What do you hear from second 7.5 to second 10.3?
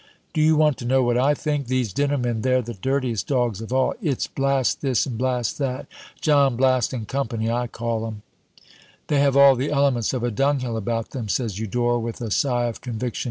I call 'em." "They have all the elements of